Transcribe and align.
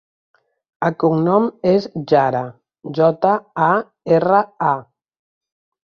El 0.87 0.95
cognom 1.03 1.45
és 1.73 1.85
Jara: 2.13 2.43
jota, 3.01 3.37
a, 3.69 3.71
erra, 4.19 4.45
a. 4.77 4.77